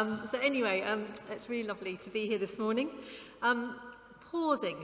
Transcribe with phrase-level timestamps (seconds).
[0.00, 2.88] Um, so anyway, um, it's really lovely to be here this morning.
[3.42, 3.78] Um,
[4.30, 4.78] pausing.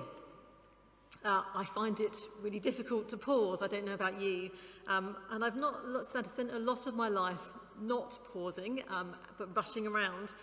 [1.25, 3.62] Uh, I find it really difficult to pause.
[3.62, 4.50] I don't know about you.
[4.88, 5.76] Um, and I've not
[6.10, 7.40] spent a lot of my life
[7.80, 10.34] not pausing, um, but rushing around.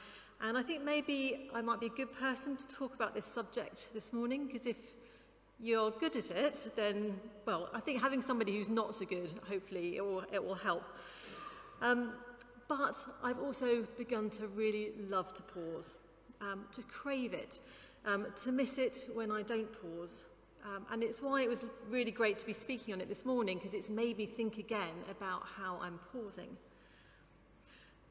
[0.41, 3.89] And I think maybe I might be a good person to talk about this subject
[3.93, 4.77] this morning, because if
[5.59, 9.97] you're good at it, then, well, I think having somebody who's not so good, hopefully,
[9.97, 10.83] it will, it will help.
[11.79, 12.13] Um,
[12.77, 15.95] but I've also begun to really love to pause,
[16.41, 17.59] um, to crave it,
[18.03, 20.25] um, to miss it when I don't pause.
[20.65, 23.59] Um, and it's why it was really great to be speaking on it this morning,
[23.59, 26.57] because it's made me think again about how I'm pausing.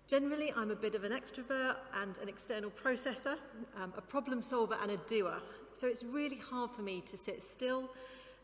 [0.06, 3.38] Generally, I'm a bit of an extrovert and an external processor,
[3.82, 5.40] um, a problem solver and a doer.
[5.74, 7.90] So it's really hard for me to sit still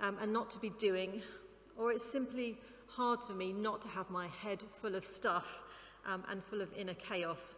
[0.01, 1.23] um, and not to be doing,
[1.77, 5.63] or it's simply hard for me not to have my head full of stuff
[6.07, 7.57] um, and full of inner chaos.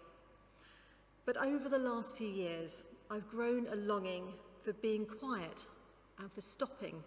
[1.26, 4.24] But over the last few years, I've grown a longing
[4.62, 5.64] for being quiet
[6.18, 7.02] and for stopping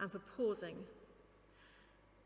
[0.00, 0.76] and for pausing.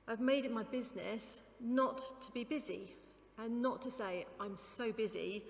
[0.08, 2.92] I've made it my business not to be busy
[3.38, 5.44] and not to say I'm so busy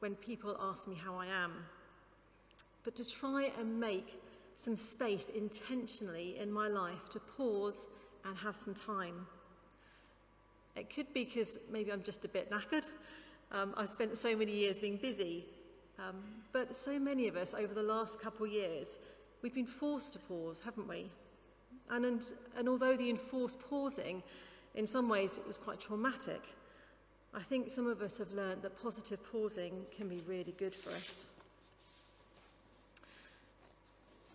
[0.00, 1.52] when people ask me how I am,
[2.84, 4.20] but to try and make
[4.56, 7.86] some space intentionally in my life to pause
[8.24, 9.26] and have some time.
[10.76, 12.88] It could be because maybe I'm just a bit knackered.
[13.52, 15.44] Um, I've spent so many years being busy.
[15.98, 18.98] Um, but so many of us over the last couple of years,
[19.42, 21.06] we've been forced to pause, haven't we?
[21.90, 22.22] And, and,
[22.56, 24.22] and although the enforced pausing,
[24.74, 26.40] in some ways, it was quite traumatic,
[27.34, 30.90] I think some of us have learned that positive pausing can be really good for
[30.90, 31.26] us.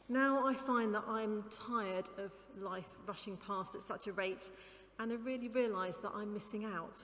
[0.07, 4.49] Now I find that I'm tired of life rushing past at such a rate,
[4.99, 7.03] and I really realised that I'm missing out.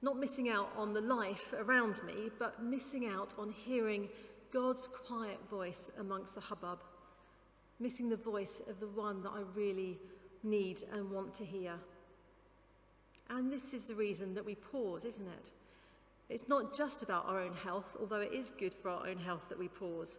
[0.00, 4.08] Not missing out on the life around me, but missing out on hearing
[4.52, 6.82] God's quiet voice amongst the hubbub,
[7.78, 9.98] missing the voice of the one that I really
[10.42, 11.74] need and want to hear.
[13.30, 15.50] And this is the reason that we pause, isn't it?
[16.28, 19.48] It's not just about our own health, although it is good for our own health
[19.48, 20.18] that we pause,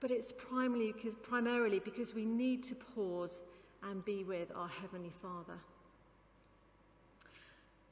[0.00, 3.42] but it's primarily because, primarily because we need to pause
[3.82, 5.58] and be with our Heavenly Father.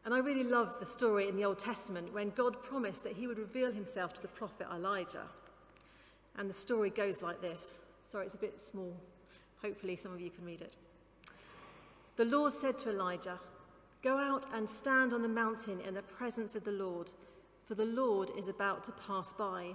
[0.04, 3.26] And I really love the story in the Old Testament when God promised that he
[3.26, 5.26] would reveal himself to the prophet Elijah.
[6.36, 7.78] And the story goes like this.
[8.10, 8.96] Sorry, it's a bit small.
[9.60, 10.76] Hopefully, some of you can read it.
[12.16, 13.38] The Lord said to Elijah,
[14.02, 17.10] Go out and stand on the mountain in the presence of the Lord,
[17.66, 19.74] for the Lord is about to pass by.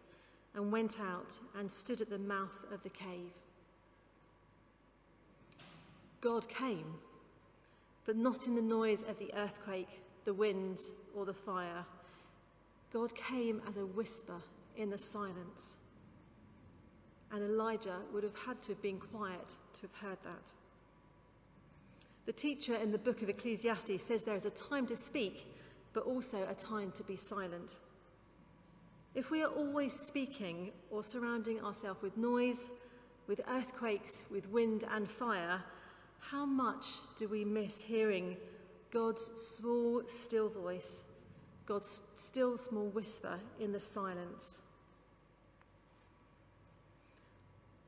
[0.55, 3.37] and went out and stood at the mouth of the cave.
[6.19, 6.95] God came,
[8.05, 10.79] but not in the noise of the earthquake, the wind,
[11.15, 11.85] or the fire.
[12.93, 14.41] God came as a whisper
[14.77, 15.77] in the silence.
[17.31, 20.51] And Elijah would have had to have been quiet to have heard that.
[22.25, 25.47] The teacher in the book of Ecclesiastes says there is a time to speak,
[25.93, 27.77] but also a time to be silent.
[29.21, 32.71] If we are always speaking or surrounding ourselves with noise,
[33.27, 35.61] with earthquakes, with wind and fire,
[36.17, 36.87] how much
[37.17, 38.35] do we miss hearing
[38.89, 41.03] God's small, still voice,
[41.67, 44.63] God's still, small whisper in the silence?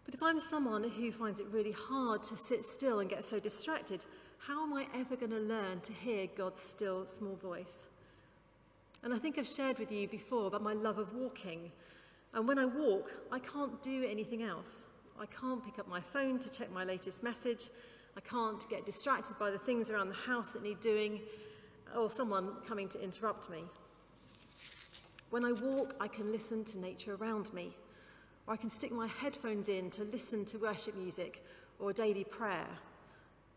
[0.05, 3.39] But if I'm someone who finds it really hard to sit still and get so
[3.39, 4.05] distracted,
[4.37, 7.89] how am I ever going to learn to hear God's still, small voice?
[9.03, 11.73] And I think I've shared with you before about my love of walking.
[12.33, 14.87] And when I walk, I can't do anything else.
[15.19, 17.69] I can't pick up my phone to check my latest message.
[18.15, 21.19] I can't get distracted by the things around the house that need doing
[21.95, 23.65] or someone coming to interrupt me.
[25.31, 27.75] When I walk, I can listen to nature around me,
[28.47, 31.43] or I can stick my headphones in to listen to worship music
[31.77, 32.67] or daily prayer.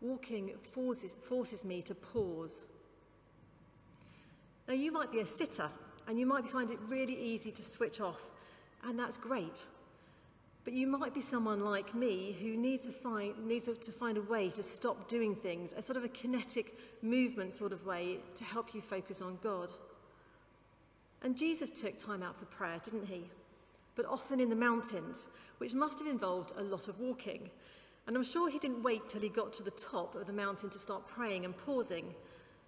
[0.01, 2.65] Walking forces, forces me to pause
[4.67, 5.69] now, you might be a sitter
[6.07, 8.29] and you might find it really easy to switch off,
[8.83, 9.67] and that's great.
[10.63, 14.21] But you might be someone like me who needs to find, needs to find a
[14.21, 18.43] way to stop doing things, a sort of a kinetic movement sort of way to
[18.43, 19.71] help you focus on God.
[21.21, 23.29] And Jesus took time out for prayer, didn't he?
[23.95, 27.49] But often in the mountains, which must have involved a lot of walking.
[28.05, 30.69] And I'm sure he didn't wait till he got to the top of the mountain
[30.69, 32.13] to start praying and pausing.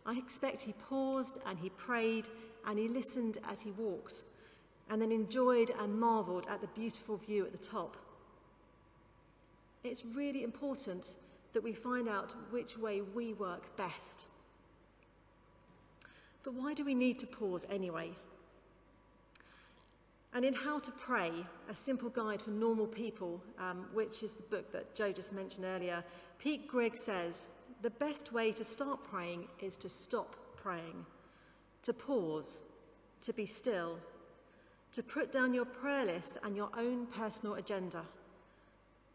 [0.10, 2.30] I expect he paused and he prayed
[2.66, 4.24] and he listened as he walked,
[4.90, 7.96] and then enjoyed and marvelled at the beautiful view at the top.
[9.84, 11.16] It's really important
[11.54, 14.28] that we find out which way we work best.
[16.44, 18.10] But why do we need to pause anyway?
[20.34, 21.32] And in How to Pray,
[21.70, 25.66] a simple guide for normal people, um, which is the book that Joe just mentioned
[25.66, 26.04] earlier,
[26.40, 27.48] Pete Greig says
[27.82, 31.06] the best way to start praying is to stop praying,
[31.84, 32.60] to pause,
[33.22, 33.98] to be still,
[34.92, 38.04] to put down your prayer list and your own personal agenda,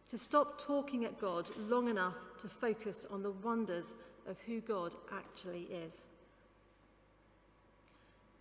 [0.08, 3.94] to stop talking at God long enough to focus on the wonders
[4.26, 6.06] of who God actually is.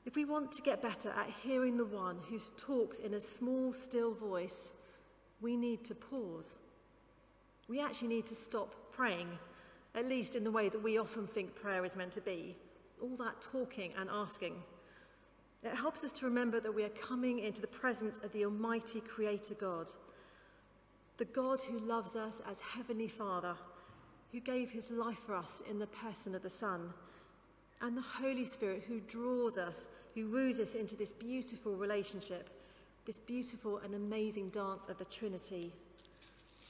[0.06, 3.72] If we want to get better at hearing the one who talks in a small,
[3.72, 4.74] still voice,
[5.42, 6.58] we need to pause.
[7.68, 9.30] We actually need to stop praying,
[9.95, 12.56] at least in the way that we often think prayer is meant to be
[13.01, 14.56] all that talking and asking.
[15.63, 19.01] It helps us to remember that we are coming into the presence of the Almighty
[19.01, 19.90] Creator God,
[21.18, 23.56] the God who loves us as Heavenly Father,
[24.31, 26.94] who gave his life for us in the person of the Son
[27.81, 32.50] and the Holy Spirit who draws us, who woos us into this beautiful relationship,
[33.06, 35.74] this beautiful and amazing dance of the Trinity.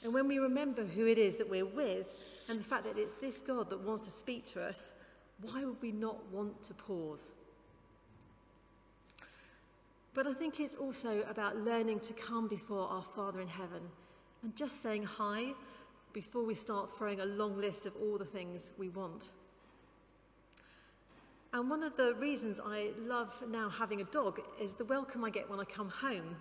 [0.04, 2.14] And when we remember who it is that we're with
[2.50, 4.94] and the fact that it's this God that wants to speak to us,
[5.42, 7.34] why would we not want to pause?
[10.14, 13.82] But I think it's also about learning to come before our Father in heaven
[14.44, 15.54] and just saying hi
[16.12, 19.30] before we start throwing a long list of all the things we want.
[21.54, 25.30] And one of the reasons I love now having a dog is the welcome I
[25.30, 26.36] get when I come home.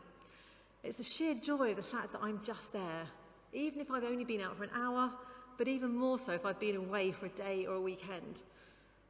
[0.83, 3.07] It's the sheer joy of the fact that I'm just there,
[3.53, 5.11] even if I've only been out for an hour,
[5.59, 8.43] but even more so if I've been away for a day or a weekend.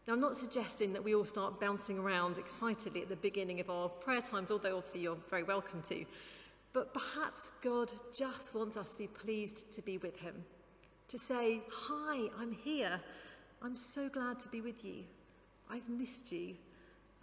[0.06, 3.70] Now, I'm not suggesting that we all start bouncing around excitedly at the beginning of
[3.70, 6.04] our prayer times, although obviously you're very welcome to.
[6.72, 10.44] But perhaps God just wants us to be pleased to be with Him,
[11.08, 13.00] to say, Hi, I'm here.
[13.62, 15.04] I'm so glad to be with you.
[15.70, 16.56] I've missed you.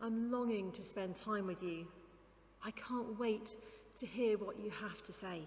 [0.01, 1.85] I'm longing to spend time with you.
[2.63, 3.57] I can't wait
[3.97, 5.41] to hear what you have to say.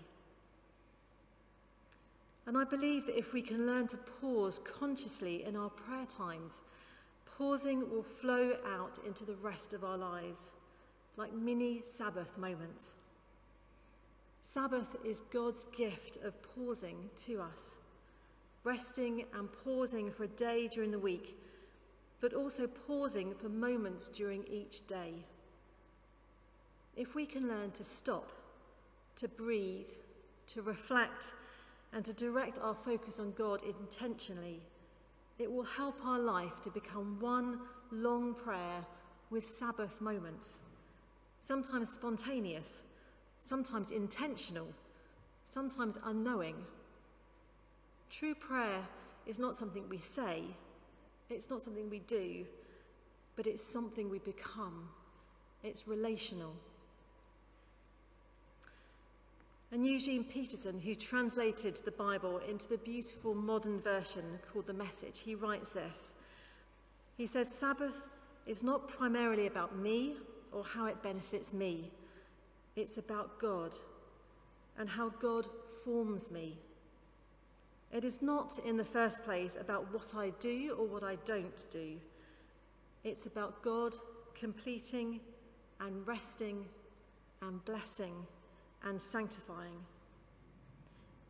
[2.47, 6.63] And I believe that if we can learn to pause consciously in our prayer times,
[7.25, 10.53] pausing will flow out into the rest of our lives
[11.17, 12.97] like mini Sabbath moments.
[14.43, 17.79] Sabbath is God's gift of pausing to us,
[18.65, 21.37] resting and pausing for a day during the week
[22.23, 25.13] but also pausing for moments during each day.
[26.97, 28.31] If we can learn to stop,
[29.17, 29.91] to breathe,
[30.47, 31.33] to reflect,
[31.93, 34.61] and to direct our focus on God intentionally,
[35.39, 37.61] it will help our life to become one
[37.91, 38.85] long prayer
[39.31, 40.61] with Sabbath moments,
[41.41, 42.85] sometimes spontaneous,
[43.41, 44.69] sometimes intentional,
[45.45, 46.55] sometimes unknowing.
[48.11, 48.81] True prayer
[49.27, 50.45] is not something we say,
[51.31, 52.45] it's not something we do,
[53.37, 54.89] but it's something we become.
[55.63, 56.55] It's relational.
[59.73, 65.21] And Eugene Peterson, who translated the Bible into the beautiful modern version called The Message,
[65.21, 66.15] he writes this.
[67.17, 68.09] He says, Sabbath
[68.47, 70.17] is not primarily about me
[70.53, 71.91] or how it benefits me,
[72.77, 73.75] it's about God
[74.79, 75.47] and how God
[75.85, 76.59] forms me
[77.93, 81.65] it is not, in the first place, about what I do or what I don't
[81.71, 81.99] do.
[83.05, 83.95] It's about God
[84.35, 85.21] completing
[85.79, 86.65] and resting
[87.43, 88.15] and blessing
[88.85, 89.85] and sanctifying.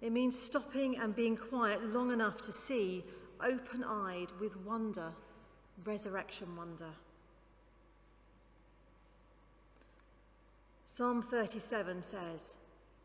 [0.00, 3.04] It means stopping and being quiet long enough to see,
[3.40, 5.12] open eyed with wonder,
[5.84, 6.90] resurrection wonder.
[10.86, 12.58] Psalm 37 says,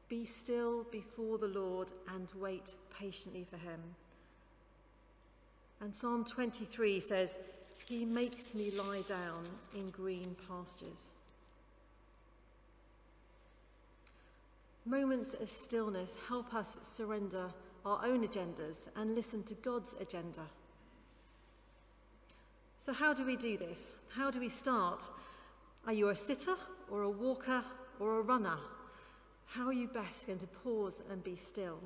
[0.09, 3.81] be still before the Lord and wait patiently for him.
[5.81, 7.37] And Psalm 23 says,
[7.85, 11.13] He makes me lie down in green pastures.
[14.87, 17.49] Moments of stillness help us surrender
[17.85, 20.43] our own agendas and listen to God's agenda.
[22.77, 23.97] So, how do we do this?
[24.15, 25.09] How do we start?
[25.85, 26.55] Are you a sitter
[26.89, 27.65] or a walker
[27.99, 28.57] or a runner?
[29.47, 31.79] How are you best going to pause and be still?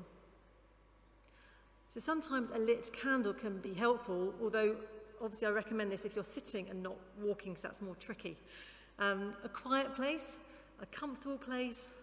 [1.88, 4.76] So sometimes a lit candle can be helpful, although
[5.20, 8.36] obviously I recommend this if you're sitting and not walking, because that's more tricky.
[9.00, 10.38] Um, a quiet place,
[10.80, 11.98] a comfortable place,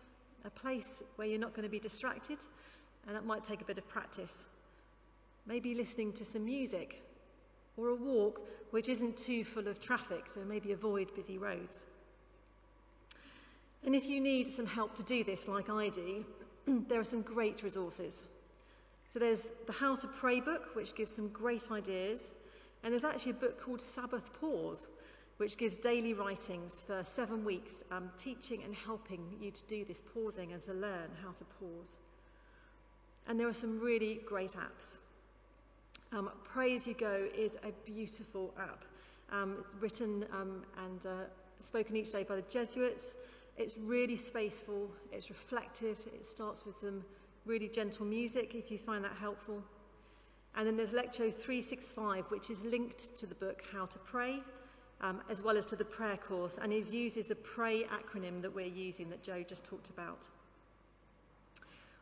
[0.45, 2.43] a place where you're not going to be distracted,
[3.07, 4.47] and that might take a bit of practice.
[5.45, 7.03] Maybe listening to some music,
[7.77, 8.41] or a walk
[8.71, 11.87] which isn't too full of traffic, so maybe avoid busy roads.
[13.85, 16.25] And if you need some help to do this, like I do,
[16.87, 18.25] there are some great resources.
[19.09, 22.33] So there's the How to Pray book, which gives some great ideas.
[22.83, 24.89] And there's actually a book called Sabbath Pause,
[25.39, 30.03] which gives daily writings for seven weeks, um, teaching and helping you to do this
[30.13, 31.99] pausing and to learn how to pause.
[33.25, 34.99] And there are some really great apps.
[36.11, 38.83] Um, Pray As You Go is a beautiful app.
[39.31, 41.11] Um, it's written um, and uh,
[41.61, 43.15] spoken each day by the Jesuits.
[43.55, 47.05] It's really spaceful, it's reflective, it starts with some
[47.45, 49.63] really gentle music if you find that helpful.
[50.57, 54.41] And then there's Lectio 365, which is linked to the book How to Pray,
[55.01, 58.53] um, as well as to the prayer course, and is uses the PRAY acronym that
[58.53, 60.27] we're using that Joe just talked about.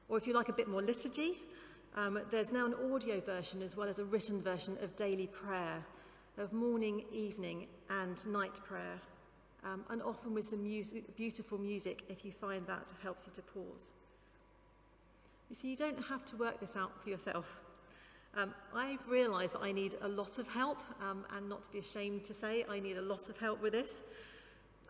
[0.10, 1.34] Or if you like a bit more liturgy,
[1.96, 5.84] um, there's now an audio version as well as a written version of daily prayer,
[6.38, 9.02] of morning, evening, and night prayer,
[9.64, 13.42] um, and often with some music, beautiful music if you find that helps you to
[13.42, 13.94] pause.
[15.50, 17.60] You see, you don't have to work this out for yourself.
[18.38, 21.80] Um, I've realised that I need a lot of help, um, and not to be
[21.80, 24.04] ashamed to say, I need a lot of help with this.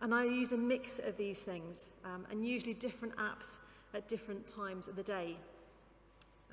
[0.02, 3.58] And I use a mix of these things, um, and usually different apps
[3.94, 5.36] at different times of the day.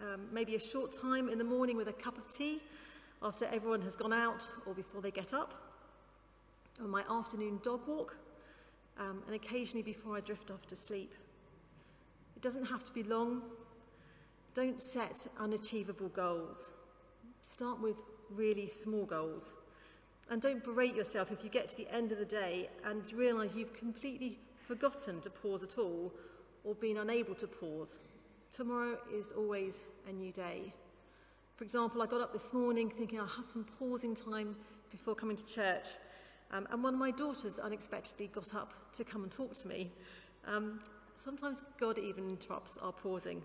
[0.02, 2.62] Um, maybe a short time in the morning with a cup of tea
[3.22, 5.54] after everyone has gone out or before they get up,
[6.82, 8.16] or my afternoon dog walk,
[8.98, 11.14] um, and occasionally before I drift off to sleep.
[12.38, 13.42] It doesn't have to be long.
[14.54, 16.74] Don't set unachievable goals.
[17.48, 18.00] Start with
[18.32, 19.54] really small goals.
[20.32, 23.56] And don't berate yourself if you get to the end of the day and realise
[23.56, 26.12] you've completely forgotten to pause at all
[26.64, 28.00] or been unable to pause.
[28.50, 30.74] Tomorrow is always a new day.
[31.56, 34.56] For example, I got up this morning thinking I'll have some pausing time
[34.90, 35.90] before coming to church.
[36.50, 39.92] Um, and one of my daughters unexpectedly got up to come and talk to me.
[40.48, 40.80] Um,
[41.16, 43.44] sometimes God even interrupts our pausing.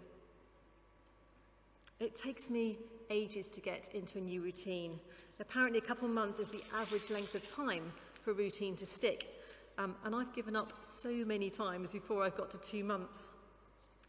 [1.99, 2.78] It takes me
[3.11, 4.99] ages to get into a new routine.
[5.40, 8.87] Apparently, a couple of months is the average length of time for a routine to
[8.87, 9.35] stick.
[9.79, 13.31] Um, and I've given up so many times before I've got to two months.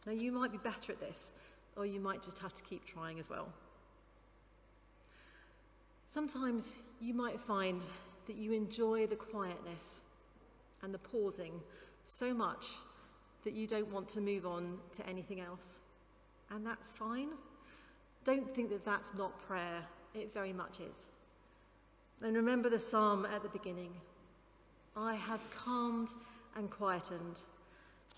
[0.06, 1.32] Now, you might be better at this,
[1.76, 3.48] or you might just have to keep trying as well.
[6.06, 7.82] Sometimes you might find
[8.26, 10.02] that you enjoy the quietness
[10.82, 11.60] and the pausing
[12.04, 12.66] so much
[13.44, 15.80] that you don't want to move on to anything else.
[16.50, 17.28] And that's fine.
[18.24, 19.82] Don't think that that's not prayer.
[20.14, 21.08] It very much is.
[22.22, 23.92] And remember the psalm at the beginning
[24.96, 26.10] I have calmed
[26.54, 27.40] and quietened.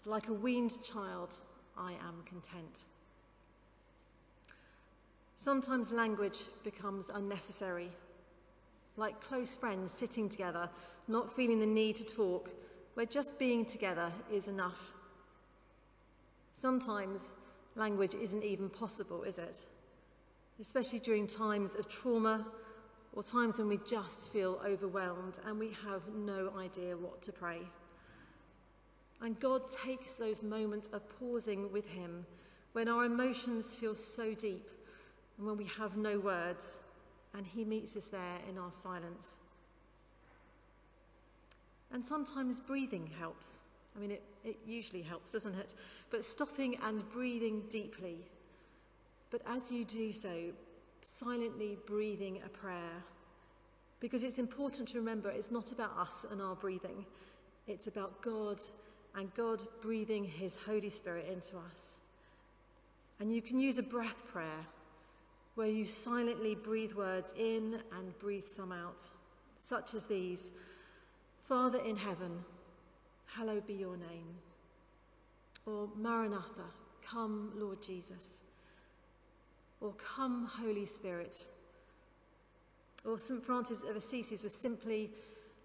[0.05, 1.37] Like a weaned child,
[1.79, 2.85] I am content.
[5.37, 7.91] Sometimes language becomes unnecessary,
[8.97, 10.69] like close friends sitting together,
[11.07, 12.51] not feeling the need to talk,
[12.95, 14.93] where just being together is enough.
[16.55, 17.33] Sometimes
[17.77, 19.67] language isn't even possible, is it?
[20.61, 22.47] Especially during times of trauma
[23.13, 27.61] or times when we just feel overwhelmed and we have no idea what to pray.
[29.21, 32.27] And God takes those moments of pausing with Him
[32.73, 34.69] when our emotions feel so deep
[35.39, 36.79] and when we have no words,
[37.33, 39.37] and He meets us there in our silence.
[41.93, 43.59] And sometimes breathing helps.
[43.97, 45.75] I mean, it, it usually helps, doesn't it?
[46.11, 48.19] But stopping and breathing deeply
[49.35, 50.53] but as you do so,
[51.03, 53.03] silently breathing a prayer.
[53.99, 57.05] Because it's important to remember it's not about us and our breathing,
[57.67, 58.63] it's about God
[59.17, 61.99] and God breathing His Holy Spirit into us.
[63.19, 64.69] And you can use a breath prayer
[65.57, 69.03] where you silently breathe words in and breathe some out,
[69.59, 70.53] such as these
[71.43, 72.45] Father in heaven,
[73.27, 74.37] hallowed be your name.
[75.67, 76.71] Or Maranatha,
[77.03, 78.44] come, Lord Jesus
[79.85, 81.45] or Come, Holy Spirit.
[83.05, 83.45] Or St.
[83.45, 85.11] Francis of Assisi was simply,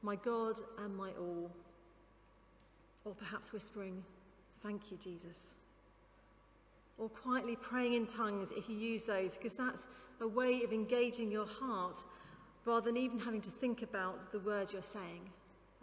[0.02, 1.50] My God and my all.
[3.06, 4.04] Or perhaps whispering,
[4.62, 5.56] Thank you, Jesus.
[6.98, 9.88] Or quietly praying in tongues if you use those, because that's
[10.20, 12.04] a way of engaging your heart
[12.66, 15.30] rather than even having to think about the words you're saying.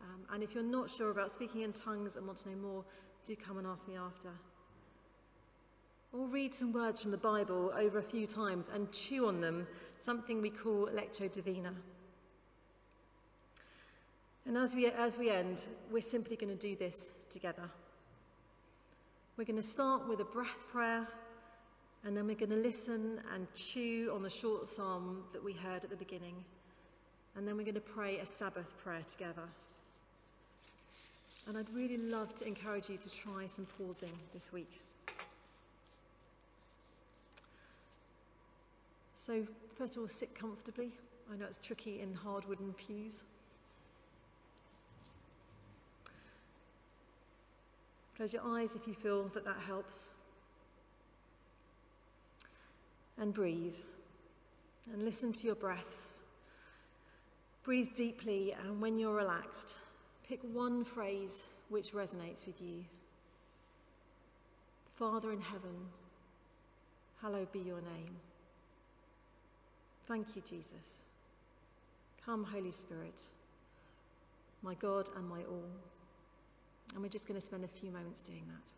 [0.02, 2.84] Um, and if you're not sure about speaking in tongues and want to know more,
[3.24, 4.28] do come and ask me after.
[6.16, 9.66] Or read some words from the Bible over a few times and chew on them,
[10.00, 11.74] something we call Lectio Divina.
[14.46, 17.68] And as we, as we end, we're simply going to do this together.
[19.36, 21.06] We're going to start with a breath prayer,
[22.02, 25.84] and then we're going to listen and chew on the short psalm that we heard
[25.84, 26.36] at the beginning.
[27.36, 29.42] And then we're going to pray a Sabbath prayer together.
[31.46, 34.80] And I'd really love to encourage you to try some pausing this week.
[39.26, 40.92] So, first of all, sit comfortably.
[41.28, 43.24] I know it's tricky in hard wooden pews.
[48.16, 50.10] Close your eyes if you feel that that helps.
[53.18, 53.74] And breathe.
[54.92, 56.22] And listen to your breaths.
[57.64, 59.78] Breathe deeply, and when you're relaxed,
[60.28, 62.84] pick one phrase which resonates with you.
[64.94, 65.88] Father in heaven,
[67.20, 68.18] hallowed be your name.
[70.06, 71.02] Thank you, Jesus.
[72.24, 73.26] Come, Holy Spirit,
[74.62, 75.70] my God and my all.
[76.94, 78.72] And we're just going to spend a few moments doing that.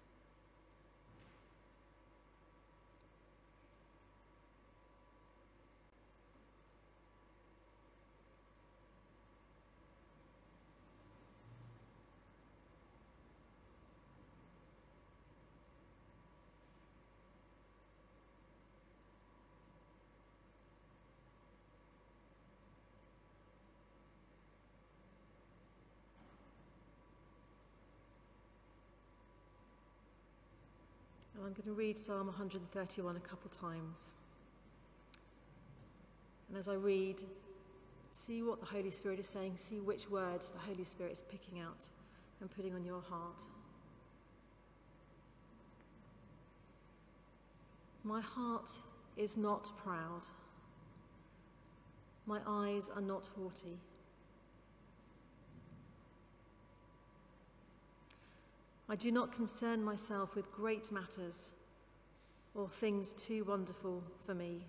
[31.48, 34.12] I'm going to read Psalm 131 a couple times.
[36.46, 37.22] And as I read,
[38.10, 41.58] see what the Holy Spirit is saying, see which words the Holy Spirit is picking
[41.58, 41.88] out
[42.42, 43.40] and putting on your heart.
[48.04, 48.68] My heart
[49.16, 50.24] is not proud.
[52.26, 53.78] My eyes are not haughty.
[58.90, 61.52] I do not concern myself with great matters
[62.54, 64.64] or things too wonderful for me.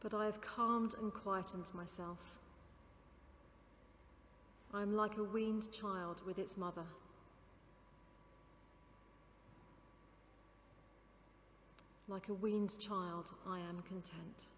[0.00, 2.38] But I have calmed and quietened myself.
[4.72, 6.84] I am like a weaned child with its mother.
[12.08, 14.53] Like a weaned child, I am content.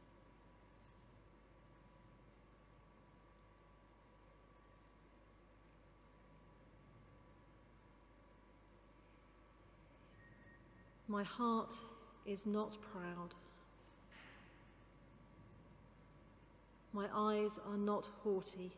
[11.16, 11.72] My heart
[12.26, 13.35] is not proud.
[16.92, 18.70] My eyes are not haughty.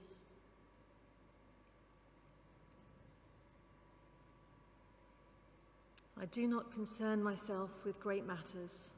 [6.17, 8.91] I do not concern myself with great matters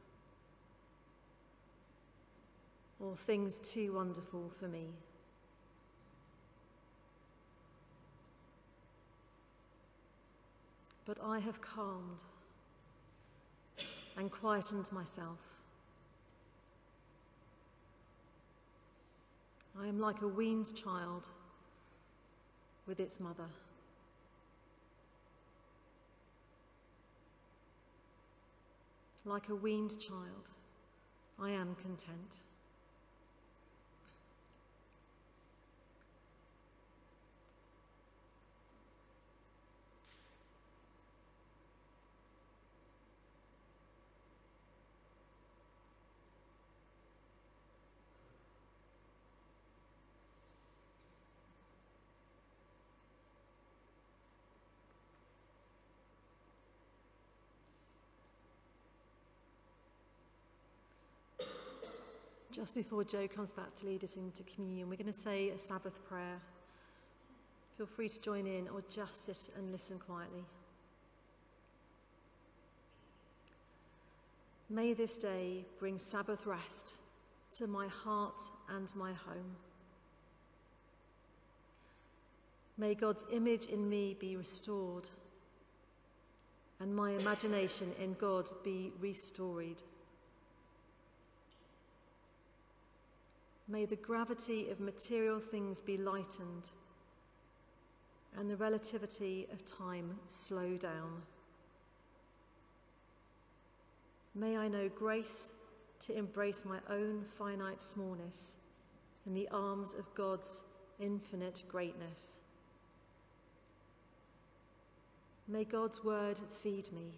[2.99, 4.89] or things too wonderful for me.
[11.07, 12.23] But I have calmed
[14.21, 15.39] and quietened myself.
[19.81, 21.27] I am like a weaned child
[22.87, 23.49] with its mother.
[29.25, 30.51] Like a weaned child,
[31.41, 32.37] I am content.
[62.51, 65.59] Just before Joe comes back to lead us into communion, we're going to say a
[65.59, 66.41] Sabbath prayer.
[67.77, 70.45] Feel free to join in or just sit and listen quietly.
[74.69, 76.95] May this day bring Sabbath rest
[77.57, 79.57] to my heart and my home.
[82.77, 85.09] May God's image in me be restored
[86.81, 89.83] and my imagination in God be restored.
[93.71, 96.71] May the gravity of material things be lightened
[98.37, 101.23] and the relativity of time slow down.
[104.35, 105.51] May I know grace
[106.01, 108.57] to embrace my own finite smallness
[109.25, 110.65] in the arms of God's
[110.99, 112.41] infinite greatness.
[115.47, 117.13] May God's word feed me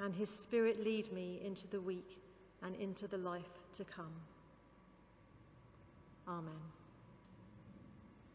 [0.00, 2.18] and his spirit lead me into the week
[2.64, 4.12] and into the life to come.
[6.28, 6.75] Amen.